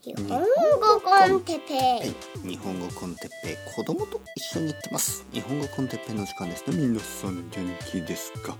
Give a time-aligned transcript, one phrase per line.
[0.00, 1.74] 日本語コンテッペ。
[1.74, 2.14] はい、
[2.48, 5.26] 日本語コンテッペイ子供と一緒に行ってます。
[5.32, 6.70] 日本語コンテッペイの時間です。
[6.70, 8.56] ね皆さん元気ですか、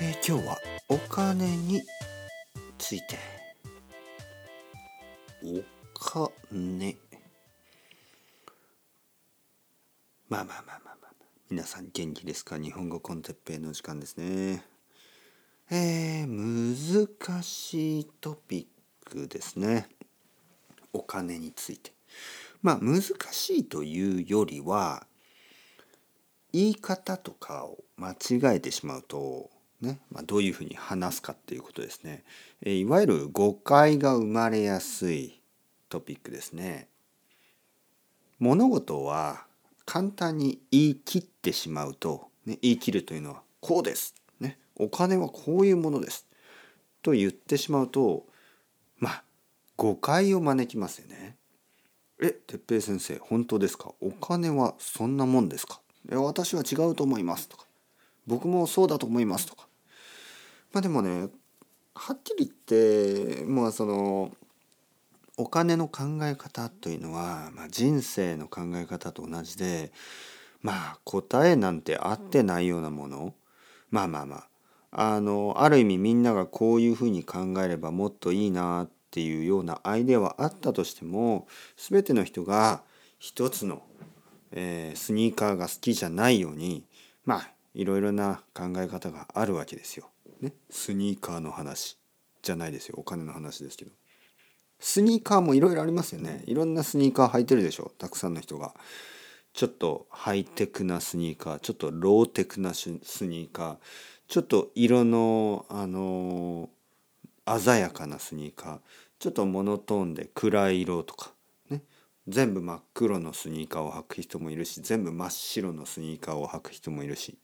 [0.00, 0.56] えー今日は
[0.88, 1.82] お金に
[2.78, 3.18] ついて。
[5.42, 5.64] お
[5.98, 6.96] 金。
[10.28, 10.96] まあまあまあまあまあ。
[11.02, 11.12] まあ
[11.50, 12.56] 皆さん元気ですか？
[12.56, 14.64] 日本語コンテッペイの時間ですね。
[15.70, 18.66] えー、難しいトピッ
[19.12, 19.88] クですね。
[20.92, 21.92] お金について。
[22.62, 25.06] まあ難しいというよりは
[26.52, 32.22] 言い方とかを間違えてしまうとね、まあ、どういうふうに話すかっていうことですね、
[32.64, 35.40] いわゆる誤解が生まれやすい
[35.88, 36.88] トピックですね。
[38.38, 39.44] 物事は
[39.84, 46.26] 簡単に言い切ってしまうと、ね、言い切るというのはこうです、ね、お金はこういうものです。
[47.02, 48.26] と言ってしまうと
[49.02, 49.24] まあ
[49.76, 51.36] 誤解を招きますよね。
[52.22, 53.92] え、哲平先生、本当ですか？
[54.00, 55.80] お金はそんなもんですか？
[56.08, 57.66] え私は違うと思いますとか、
[58.28, 59.66] 僕もそうだと思いますとか。
[60.72, 61.28] まあでもね、
[61.96, 64.30] はっきり言って、まあその、
[65.36, 69.90] お金の考え方というのは、まあ、人生の考え方と同じで、
[70.60, 73.34] まあ答えなんてあってないようなもの、
[73.90, 74.48] まあまあまあ、
[74.92, 82.82] あの、ある意味みんながこういうふうに考えればもっといいなっていうようなアイデアはあったとしても全ての人が
[83.18, 83.82] 一つの、
[84.52, 86.84] えースニーカーが好きじゃないように
[87.24, 90.10] まあいろいろな考え方があるわけですよ。
[90.40, 91.96] ね、スニーカーの話
[92.42, 93.90] じゃないですよお金の話ですけど。
[94.78, 96.42] スニーカーもいろいろありますよね。
[96.46, 98.74] いろんなスニーカー履いてるでしょたくさんの人が。
[99.52, 103.76] ちょっとハイテクなスニーカーちょっとローテクなスニーカー
[104.32, 106.70] ちょっと色のあの
[107.46, 108.78] 鮮やかなスニーカー。
[109.18, 111.32] ちょっとモノトーンで暗い色とか
[111.68, 111.82] ね。
[112.28, 117.36] 全部真っ黒のスニーカーを履く人もいるし全部真っ白のスニーカーを履く人もいるし。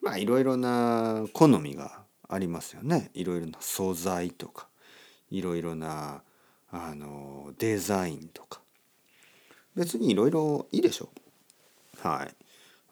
[0.00, 3.10] まあいろいろな好みがありますよね。
[3.12, 4.68] いろいろな素材とか。
[5.32, 6.22] いろいろな
[6.70, 8.60] あのデザインとか。
[9.74, 11.08] 別にいろいろいいでしょ。
[11.98, 12.43] はい。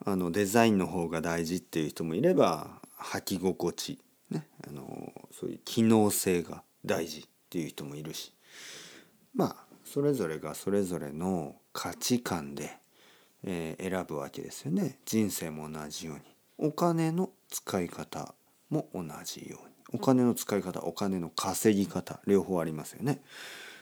[0.05, 3.99] あのデザインの方が大事っていう人もいれば履き心地
[4.29, 8.33] ねあのそういう機能性が大事っていう人もいるし
[9.33, 12.77] まあそれぞれがそれぞれの価値観で、
[13.43, 14.97] えー選ぶわけですよね。
[15.05, 16.21] 人生も同じように。
[16.57, 18.33] お金の使い方
[18.69, 19.99] も同じように。
[19.99, 23.21] お金の使い方お金の稼ぎ方両方ありますよね。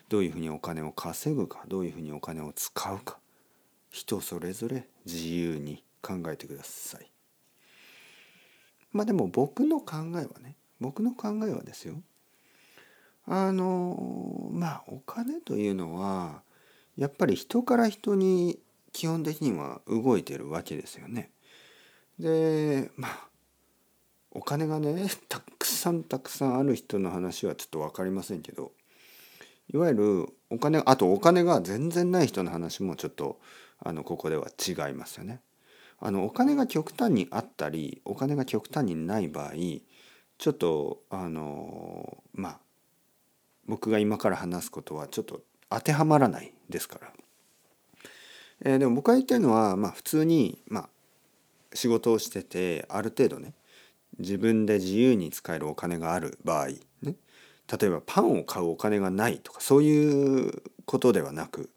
[0.10, 3.18] どういうふうにお金を稼ぐかどういうふうにお金を使うか。
[3.90, 7.12] 人それぞれ自由に考えてください
[8.92, 12.02] まあでも僕の考えはね僕の考えはですよ
[13.26, 16.42] あのまあお金というのは
[16.98, 18.60] やっぱり人から人に
[18.92, 21.32] 基本的には動いてるわけですよね。
[22.20, 23.28] でまあ
[24.32, 28.72] お金がねたくさんたくさんある人の話はちょっと分かりませんけど
[29.74, 33.40] いわゆるお金あとお金が全然ない人の話もちょっと
[33.80, 35.42] あのここでは違いますよね。
[36.02, 39.52] あのお金が極端にあったりお金が極端にない場合
[40.40, 42.60] ちょっとあのまあ
[43.68, 47.14] 僕が今から話すことはちょっと当てはまらないですから。
[48.64, 50.90] えーでも僕が言いたいのは、まあ、普通に、まあ、
[51.74, 53.54] 仕事をしててある程度ね
[54.20, 56.68] 自分で自由に使えるお金がある場合
[57.02, 57.16] ね
[57.80, 61.72] 例えばパンを買うお金がないとかそういうことではなく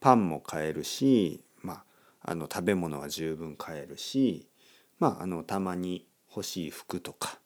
[0.00, 1.40] パンも買えるし、
[2.28, 4.46] あの食べ物は十分買えるし、
[4.98, 7.38] まあ、あのたまに欲しい服とか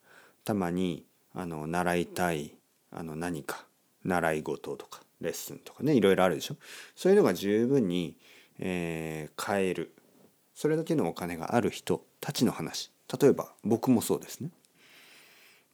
[0.44, 1.04] たまに
[1.34, 2.54] あの習いたい
[2.90, 3.66] あの何か
[4.04, 6.56] 習い事とかレッスンとかねいろいろあるでしょ？
[6.96, 8.16] そういうのが十分に、
[8.58, 9.94] えー買える。
[10.54, 12.90] それだけのお金がある人たちの話。
[13.20, 14.50] 例えば僕もそうですね。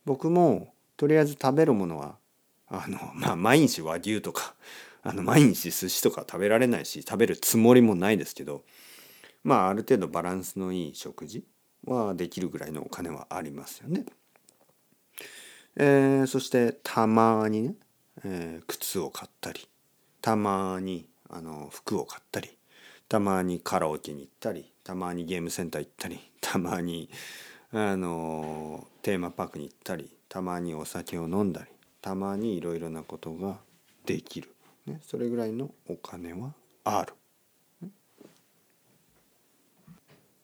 [0.04, 2.16] 僕もとりあえず食べるものは
[2.68, 4.54] あの まあ毎日和牛とか
[5.02, 8.64] あの毎日寿司とか食べられないし食べるつもりもないですけど
[9.48, 11.42] まあある程度バランスのいい食事
[11.86, 14.04] はできるぐらいのお金はありますよね。
[15.76, 17.74] えーそしてたまにね、
[18.24, 19.66] えー靴を買ったり
[20.20, 22.58] たまにあの服を買ったり
[23.08, 27.08] たまにカラオケに行ったりたまにゲームセンター行ったり たまに
[27.72, 31.70] あのテーマパークに行ったりたまにお酒を飲んだり
[32.02, 33.60] たまにいろいろなことが
[34.04, 34.54] できる、
[34.84, 36.52] ね、それぐらいのお金は
[36.84, 37.17] ある。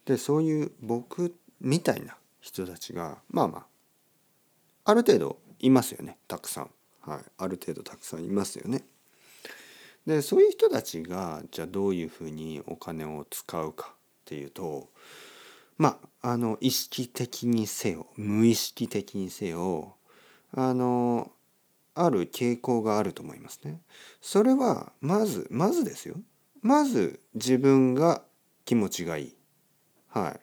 [0.06, 3.67] でそういう僕みたいな人たちがまあまあ
[4.85, 6.71] ある程度いますよねたくさん。
[7.01, 8.83] はい、ある程度たくさんいますよね。
[10.06, 13.97] でそういう人たちがじゃあどういうふうにお金を使うかっ
[14.27, 14.89] ていうと
[15.79, 19.97] まああの意識的にせよ無意識的にせよ
[20.53, 21.31] あの
[21.95, 23.81] ある傾向があると思いますね。
[24.21, 26.17] それはまずまずですよ
[26.61, 28.23] まず自分が
[28.65, 29.35] 気持ちがいい
[30.14, 30.40] はい。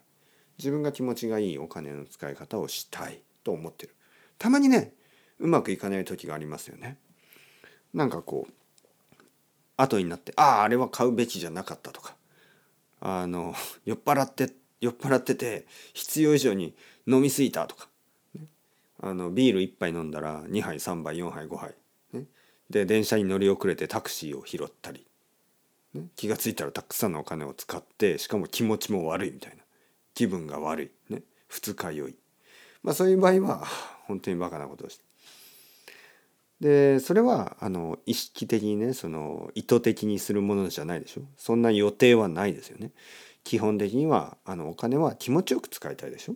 [0.58, 3.96] 自分が気持ちがいいお金の使い方をしたいと思ってる。
[4.38, 4.94] たまにね
[5.40, 6.98] うまくいかない時がありますよね。
[7.94, 8.54] なんかこう
[9.78, 12.16] 後になってあああれは買うべきじゃなかったとか。
[13.00, 16.76] あの 酔っ払って酔っ払ってて必要以上に
[17.08, 17.88] 飲みすぎたとか、
[19.00, 21.76] あのビール1杯飲んだら2杯3杯4杯5杯、
[22.14, 22.26] ね、
[22.70, 25.08] で電車に乗り遅れてタクシーを拾ったり、
[25.94, 29.61] ね、気が付いたらたくさんのお金を使ってしかも気持ちも悪いみたいな。
[30.14, 32.16] 気分が悪い、ね、二日酔い、
[32.84, 33.66] まあ、そういう場合は
[34.08, 35.04] 本当にバカなことをして。
[36.60, 41.24] でそれはあの意識的にねその意図的にするものじゃないでしょ。
[41.36, 42.92] そんな予定はないですよね。
[43.44, 46.36] 基本的にはあのお金は気持ちよく使いたいでしょ。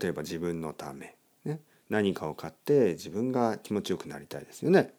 [0.00, 1.14] 例えば自分のため、
[1.44, 4.92] ね、何かを買って自分が気持ちよくなりたいですよね。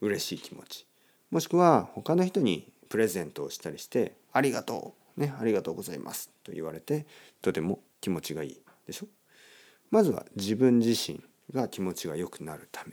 [0.00, 0.86] 嬉しい気持ち。
[1.30, 7.06] もしくは他の人にプレゼントをしたりして「ありがとう」ね「ありがとうございます」と言われて
[7.42, 9.06] とても気持ちがいいでしょ？
[9.90, 11.22] まずは自分自身
[11.52, 12.92] が気持ちが良くなるため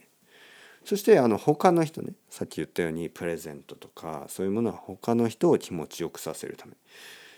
[0.83, 6.74] そしてあの他の人ねさっき言ったようにプレゼントとかそういうものは他の人を気持ちよくさせるため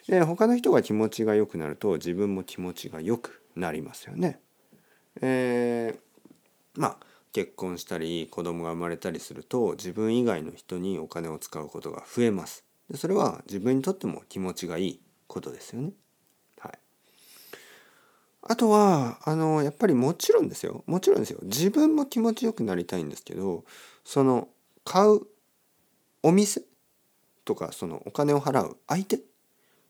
[0.08, 4.40] で他の人が気持ちが良くなると自分も気持ちが良くなりますよね。
[5.22, 6.98] えー、まあ
[7.34, 12.64] 結婚したり子供が生まれたりすると自分以外の人にお金を使うことが増えます。
[12.90, 15.92] でそれは自分にとっても気持ちがいいことですよね。
[16.60, 16.80] はい。
[18.44, 20.84] あとはあのやっぱりもちろんですよ。
[20.88, 21.40] もちろんですよ。
[21.44, 23.66] 自分も気持ちよくなりたいんですけど
[24.04, 24.48] その
[24.86, 25.22] 買う
[26.24, 26.62] お店
[27.44, 29.20] とかそのお金を払う相手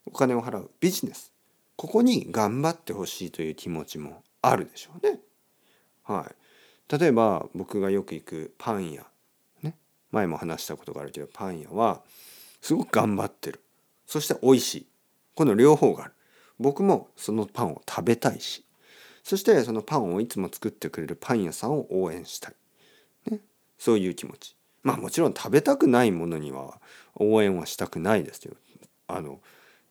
[0.05, 1.33] お金を払うビジネス
[1.75, 5.19] ここに頑張ってほしいという気持ちもあるでしょうね。
[6.03, 6.31] は
[6.89, 9.05] い、例えば僕がよく行くパン屋、
[9.61, 9.75] ね、
[10.11, 12.01] 前も話したことがあるけどパン屋は
[12.61, 13.61] すごく頑張ってる。
[14.05, 14.87] そして美味しい。
[15.35, 16.13] この両方がある。
[16.59, 18.65] 僕もそのパンを食べたいし。
[19.23, 22.53] そしてそのパンをいつも作ってくれるパン屋さんを応援したい、
[23.29, 23.41] ね、
[23.77, 24.55] そういう気持ち。
[24.83, 26.79] まあもちろん食べたくないものには
[27.15, 28.55] 応援はしたくないですよ。
[29.07, 29.41] あの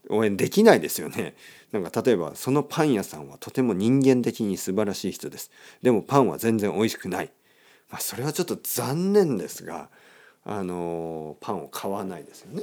[0.08, 1.34] 応援できないですよね。
[1.70, 5.50] なんか例えばそのパン屋さんはとても人間的に素晴らしい人です。
[5.82, 7.30] でもパンは全然美味しくない、
[7.90, 9.90] まあ、それはちょっと残念ですが
[10.46, 12.62] あのパンを買わないですよね。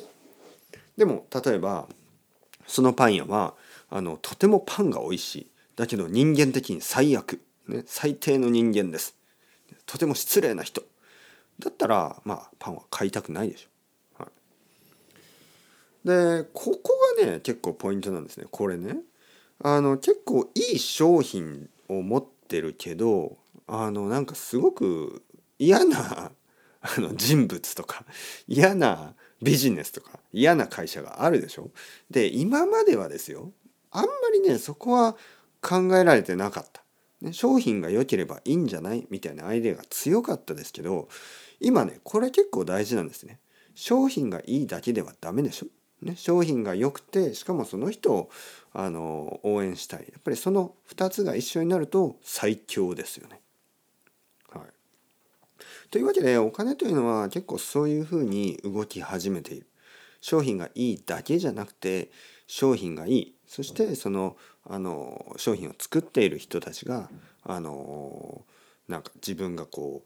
[0.98, 1.88] でも例えば
[2.66, 3.56] そのパン屋は
[3.90, 9.16] あのとてもパンが美味しいだけど人間的に最悪、ね、最低の人間です。
[9.86, 10.82] とても失礼な人。
[11.60, 14.24] だったらまあパンは買いたくないでしょ。
[14.24, 14.30] は
[16.06, 18.46] い、でここがね結構ポイントなんですね。
[18.50, 18.98] これね。
[19.62, 23.38] あの結構いい商品を持ってるけど
[23.68, 25.22] あのなんかすごく
[25.60, 26.32] 嫌な
[26.84, 28.06] あの人物とか
[28.48, 31.72] 嫌なビジネスとか嫌な会社があるでしょ？
[32.12, 33.52] で今まではですよ
[33.92, 35.16] あんまりねそこは
[35.62, 36.84] 考えられてなかった。
[37.22, 39.08] ね、商品が良ければいいんじゃない？
[39.10, 41.08] みたいなアイデアが強かったですけど
[41.62, 43.40] 今ねこれ結構大事なんですね。
[43.76, 45.68] 商品がいいだけではダメでしょ？
[46.06, 48.30] ね、商品が良くてしかもその人を
[48.74, 53.40] あの応援したいやっぱりその2つが一緒になると最強ですよね。
[55.94, 59.68] はい、というわけでお金というのは結構そういうふうに動き始めている。
[60.24, 62.10] 商品がいいだけじゃなくて
[62.48, 67.10] 商品がいいそしてそのあの商品を作っている人たちが
[67.44, 68.46] あの
[68.88, 70.04] なんか自分がこ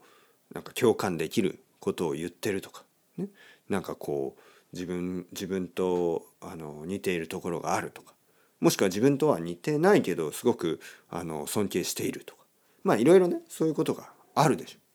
[0.50, 2.82] うなんか共感できることを言ってるとか
[3.16, 3.28] ね
[3.68, 4.40] なんかこう
[4.72, 8.12] 自分自分とあの似ているところがあるとか
[8.58, 10.80] もしくは自分とは似てないけどすごく
[11.10, 12.42] あの尊敬しているとか
[12.82, 14.87] まあいろいろねそういうことがあるでしょ。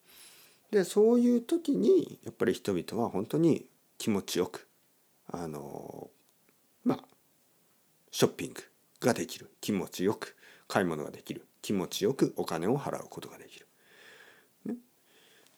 [0.73, 3.67] でそういう時にやっぱり人々は本当に
[3.99, 4.67] 気持ちよく
[5.31, 6.09] あの
[6.83, 6.99] まあ
[8.09, 8.63] ショッピング
[8.99, 10.35] ができる気持ちよく
[10.67, 13.67] 買い物ができる気持ちよくお金を払うことができる。
[14.65, 14.75] ね、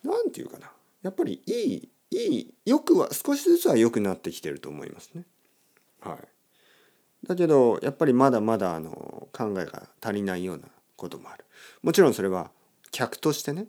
[0.04, 0.70] なんていうかな
[1.02, 5.24] やっぱりいいいいよくは少しずつは良くなってきてると思いますね。
[6.02, 10.64] はい、だけどやっぱりまだまだあの考えが足りないような
[10.98, 11.46] こともある。
[11.84, 12.52] もちろんそれは
[12.92, 13.68] 客としてね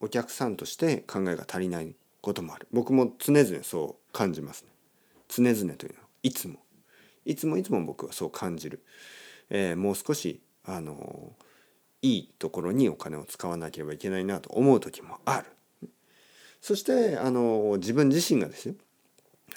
[0.00, 2.68] お客さんとして考えが足りないこともある。
[2.72, 4.68] 僕も常々そう感じますね。
[5.28, 6.58] 常々というのはいつも
[7.24, 8.82] いつもいつも僕はそう感じる、
[9.50, 11.32] えー、もう少しあの
[12.02, 15.88] いいところにお金を使わなければいけないなと思う時もある
[16.60, 18.74] そしてあの自分自身がですよ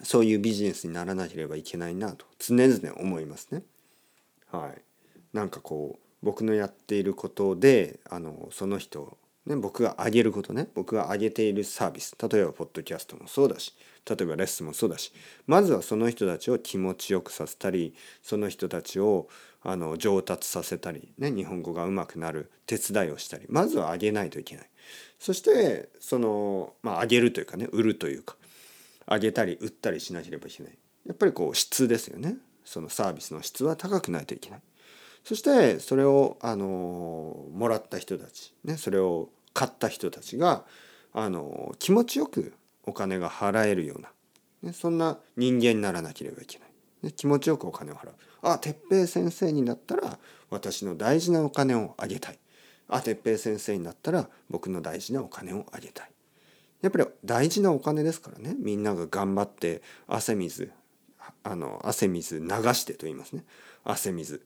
[0.03, 3.63] そういうビジネスにならなければいけないなと常々思いますね。
[4.50, 4.81] はい、
[5.34, 9.17] なんかこう僕のやっていることであのその人
[9.49, 12.15] ね、僕があげることね僕があげているサービス。
[12.21, 13.75] 例えばポッドキャストもそうだし
[14.07, 15.11] 例えばレッスンもそうだし
[15.47, 19.27] まずはその人たちを気持ちよくさせたりその人たちを
[19.61, 24.69] あの上達させたり、ね、日本語がうまくなる手伝いをしたりまずはあげないといけない。
[25.19, 28.35] そしてそのまああげるというかね売るというか
[29.07, 30.77] あげたり売ったりしなければいけない。
[31.07, 32.37] やっぱりこう質ですよね。
[32.63, 34.61] そのサービスの質は高くないといけない。
[35.23, 40.63] そしてそれをあのもらった人たち、ね、それを買った人たちが
[41.13, 42.53] あの気持ちよく
[42.85, 44.09] お金が払えるような、
[44.63, 46.69] ね、そんな人間にならなければいけない。
[47.01, 48.13] ね、気持ちよくお金を払う。
[48.41, 50.17] あ哲平先生になったら
[50.49, 52.39] 私の大事なお金をあげたい。
[52.87, 56.11] あ哲平先生になったら僕の大事なお金をあげたい。
[56.81, 60.71] やっぱり大事なお金ですからねみんなが頑張って汗水
[61.43, 63.43] あの汗水流してと言いますね
[63.83, 64.41] 汗水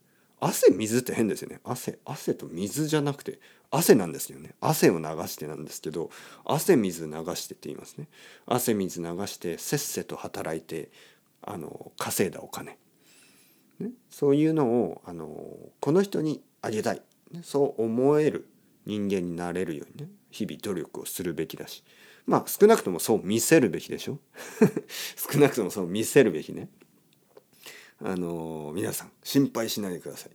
[0.45, 1.61] 汗水って変ですよね。
[1.63, 3.39] 汗汗と水じゃなくて
[3.71, 4.55] 汗なんですよね。
[4.59, 6.09] 汗を流してなんですけど
[6.43, 8.09] 汗水流してって言いますね。
[8.45, 10.91] 汗水流してせっせと働いて
[11.41, 12.77] あの稼いだお金、
[13.79, 15.29] ね、そういうのをあの
[15.79, 18.49] この人にあげたい、ね、そう思える
[18.85, 20.11] 人間になれるようにね。
[20.29, 21.83] 日々努力をするべきだし。
[22.25, 24.19] まあ少なくともそう見せるべきでしょ。
[25.15, 26.67] 少なくともそう見せるべきね。
[28.03, 30.31] あの皆さん心配しないでください。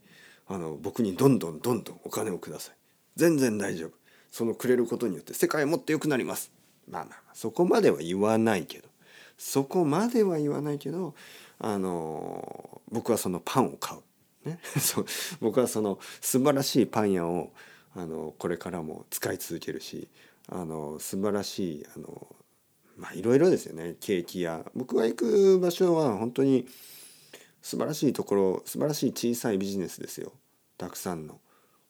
[0.48, 2.75] あの僕にどんどんどんどんお金をください。
[3.16, 3.90] 全然大丈夫。
[4.30, 6.50] そのくれることによって世界もっと良くなります。
[6.88, 8.88] まあまあそこまでは言わないけど。
[9.37, 11.14] そこまでは言わないけど
[11.60, 15.06] あの僕はそのパンを買う、ね、 そう。
[15.40, 17.52] 僕はその素晴らしいパン屋を
[17.94, 20.08] あのこれからも使い続けるし
[20.48, 22.34] あの素晴らしいあの
[22.96, 23.96] まあいろいろですよね。
[24.00, 24.64] ケーキ屋。
[24.75, 26.66] 僕が行く場所は本当に
[27.68, 30.32] 素晴らしいところ素晴らしい小さいビジネスですよ。
[30.78, 31.38] たくさんの。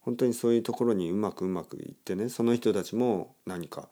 [0.01, 3.89] 本当にそういうところにうまくうまくいってねその人たちも何か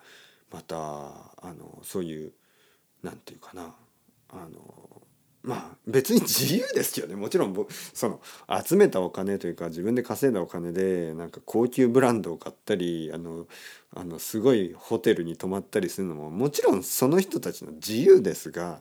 [0.50, 2.32] またあのそういう
[3.04, 3.72] 何て言うかな。
[4.30, 5.02] あの
[5.44, 7.14] まあ別に自由ですけどね。
[7.14, 7.54] もちろん
[7.94, 8.20] その
[8.66, 13.46] 集めたお金というか自分で稼いだお金でなんか高級ブランドを買ったりあの
[13.94, 18.80] あのすごいホテルに泊まったりするのももちろんその人たちの自由ですが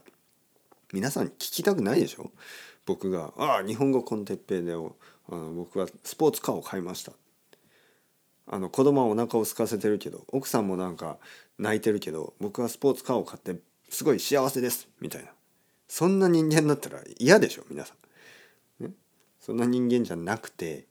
[0.92, 2.30] 皆さん聞きたくないでしょ？
[2.86, 4.94] 僕が「ああ日本語コンテッペイであの
[5.54, 7.12] 僕はスポーツカーを買いました」
[8.48, 11.18] あの子供はお腹を空かせてるけど奥さんもなんか
[11.58, 15.32] 泣いてるけど僕はスポーツカーを買ってすごい幸せですみたいな。
[15.88, 17.94] そんな人間だったら嫌でしょ皆さ
[18.80, 18.92] ん、ね、
[19.40, 20.86] そんな人間じゃなくて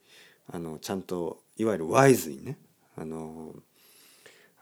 [0.50, 2.58] あのちゃんといわゆるワイズにね
[2.96, 3.54] あの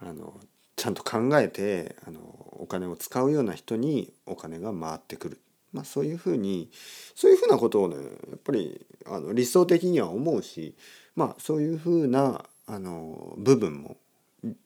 [0.00, 0.40] あの
[0.76, 2.20] ちゃんと考えてあの
[2.58, 5.40] お金を使うような人にお金が回ってくる。
[5.74, 6.70] まあ、そういうふうに
[7.16, 10.74] そういうふうなことをねやっぱりあの理想的には思うし、
[11.16, 13.96] まあ、そういうふうなあの部分も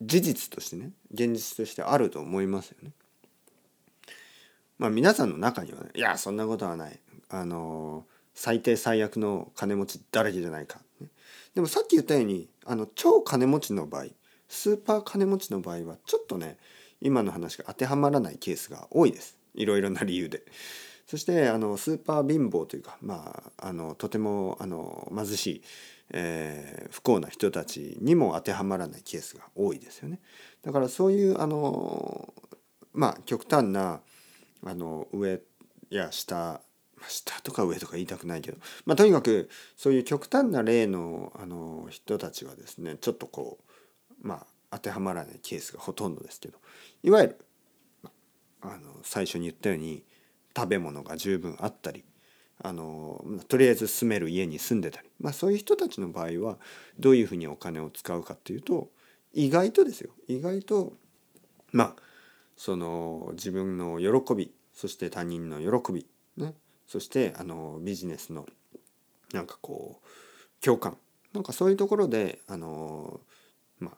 [0.03, 2.93] 事実としてね現実としてあると思いますよね。
[4.77, 7.01] まあ、皆さんの中にはねいやそんなことはない
[7.31, 11.09] あの最低最悪の金持ちだらけじゃないか、ね、
[11.55, 14.05] でもさっき言ったようにあの超金持ちの場合
[14.49, 16.59] スーパー金持ちの場合はちょっとね
[17.01, 20.43] 今の話が当てはまらないケースが多いですいろいろな理由で。
[21.09, 25.63] そしてあのスーパー貧乏というか、まあ、あのとてもあの貧しい、
[26.13, 30.21] えー、不幸な人たちにも当てはまらないケースが多いですよね。
[30.63, 32.35] だからそういうあの
[32.93, 34.03] まあ極端な
[34.63, 35.41] あの上
[35.89, 36.61] や下
[37.07, 43.57] 下とか上とか言いたくないけど、まあ、とにかくそういう極端な例のあの人たちはですねちょっとこ
[44.23, 46.59] うまあ当てはまらないケースがほとんどですけど
[47.03, 47.37] いわゆる
[48.61, 50.05] あの最初に言ったように
[50.59, 52.05] 食べ物が十分あったり
[52.61, 56.59] あのとりあえず住める家に住んでたり、まあ、そういう人たちの場合は
[56.99, 58.89] どういうふうにお金を使うかっていうと
[59.33, 60.11] 意外とですよ。
[60.27, 60.95] 意外と
[61.71, 62.03] まあ
[62.57, 66.55] その自分の喜びそして他人の喜び、ね、
[66.89, 68.47] そしてあのビジネスの
[69.33, 70.97] なんかこう共感。
[71.35, 73.21] なんかそういうところであの
[73.79, 73.95] まあ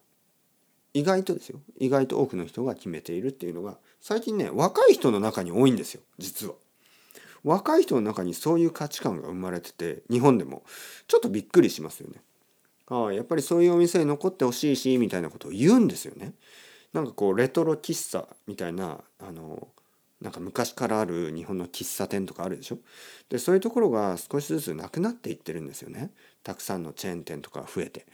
[0.92, 1.60] 意外とですよ。
[1.78, 6.54] 意外と多くの人が決めているっていうのが最近ね若い人の中に多いんですよ実は。
[7.42, 10.62] 若い人の中にそういう価値観が生まれてて日本でも
[11.06, 12.20] ちょっとびっくりしますよね。
[12.86, 16.34] ああやっぱりそういうお店に残ってほしいしみたいなことを言うんですよね。
[16.92, 19.68] なんかこうレトロ喫茶みたいなあの
[20.20, 22.78] なんか昔からある日本の喫茶店とかあるでしょ
[23.30, 26.10] でそういうところが少しずつなくなっていってるんですよね
[26.42, 28.06] たくさんのチェーン店とか増えて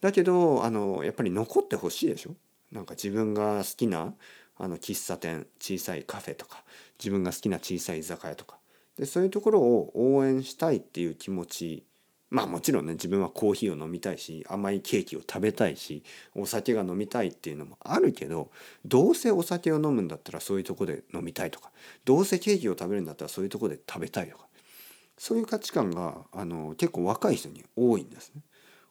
[0.00, 2.30] だけどあのやっぱり残ってほしいでしょ
[2.72, 4.14] なんか自分が好きな
[4.60, 6.62] あの喫茶店小さいカフェとか
[6.98, 8.56] 自分が好きな小さい居酒屋とか
[8.96, 11.84] でそういうところを応援したいっていう気持ち
[12.28, 18.50] まあもちろんね自分はコーヒーを飲みたいし甘いケーキを食べたいしお酒が飲みたいっていうのもあるけど
[18.84, 21.70] どうせお酒を飲むんだったらそういうとこで飲みたいとか
[22.04, 24.44] どうせケーキを食べるんだったらそういうとこで食べたいとか
[25.20, 28.40] そういう価値観があの結構若い人に多いんですね。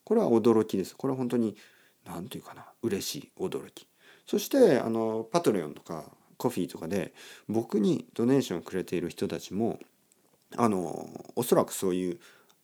[0.03, 0.95] これは驚きです。
[0.95, 1.55] これは本当に
[2.05, 3.88] 何て言うかな嬉しい驚き。
[4.29, 6.03] そしてあのパトレオンとか
[6.37, 7.15] コフィーとかで
[7.47, 9.79] 僕にドネーションをくれている人たちも
[10.55, 12.19] あのおそらくそういう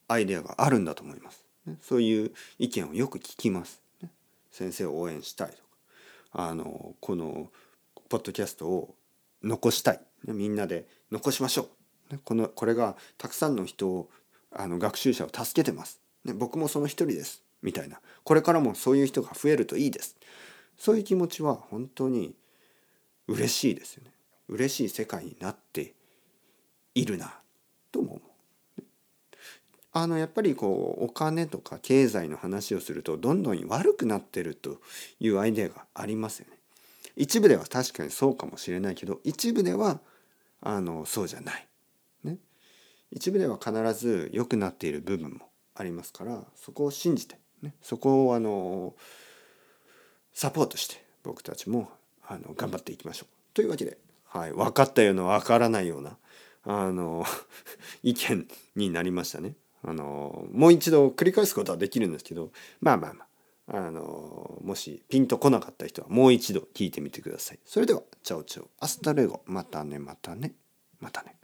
[0.07, 1.43] アイデアがあるんだと思います。
[1.81, 3.81] そういう意見をよく聞きます。
[4.51, 5.61] 先生を応援したいとか。
[6.33, 7.49] あのこの
[8.09, 8.93] ポッドキャストを
[9.41, 10.01] 残したい。
[10.27, 11.67] みんなで残しましょ
[12.11, 12.19] う。
[12.19, 14.11] このこれがたくさんの人を
[14.51, 17.41] あの学習者を助けてます、ね、僕もその一人です。
[17.63, 17.99] みたいな。
[18.23, 20.15] これからもそういう人が増えるといいです。
[20.77, 22.35] そういう気持ちは本当に
[23.27, 24.11] 嬉しいですよね
[24.47, 25.93] 嬉しい世界になって
[26.93, 27.33] いるな
[27.91, 28.19] とも思う。
[29.97, 34.81] あのやっぱりこうお金とか経済の話をするとどんどん悪くなってると
[35.21, 36.57] いうアイデアがありますよね。
[37.15, 40.01] 一部では確かにそうかもしれないけど一部では
[40.59, 41.67] あのそうじゃない。
[42.25, 42.37] ね。
[43.09, 48.95] 一部では必ず良くなっている部分もありますからそこを信じて、ね、そこをあの
[50.35, 51.89] サポートして僕たちも
[52.27, 53.29] あの頑張っていきましょう。
[53.53, 56.17] というわけで、はい、分かったような分からないような
[56.65, 57.25] あの
[58.03, 59.55] 意見になりましたね。
[59.81, 62.51] あのもう一度繰り返すことはできるんですけど
[62.81, 63.25] まあまあま
[63.67, 67.59] ああのもしピンとこなかった人はもう一度聞いてみてください。
[67.63, 70.53] それでは ciao ciao hasta luego またねまたね
[70.99, 71.37] またね。